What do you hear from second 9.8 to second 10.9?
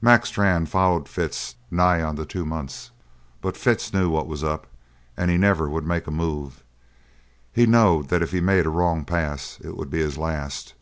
be his last.